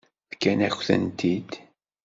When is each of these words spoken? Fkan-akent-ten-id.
Fkan-akent-ten-id. 0.31 1.49